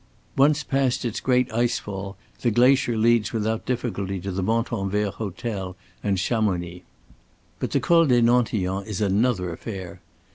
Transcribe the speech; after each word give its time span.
Once 0.35 0.63
past 0.63 1.05
its 1.05 1.19
great 1.19 1.53
ice 1.53 1.77
fall, 1.77 2.17
the 2.41 2.49
glacier 2.49 2.97
leads 2.97 3.31
without 3.33 3.67
difficulty 3.67 4.19
to 4.19 4.31
the 4.31 4.41
Montanvert 4.41 5.13
hotel 5.21 5.75
and 6.01 6.19
Chamonix. 6.19 6.83
But 7.59 7.69
the 7.69 7.79
Col 7.79 8.07
des 8.07 8.21
Nantillons 8.23 8.87
is 8.87 8.99
another 8.99 9.53
affair. 9.53 10.01